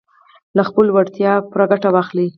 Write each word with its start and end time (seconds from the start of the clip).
له 0.57 0.63
خپلو 0.69 0.89
وړتیاوو 0.95 1.47
پوره 1.51 1.65
ګټه 1.71 1.89
واخلئ. 1.91 2.27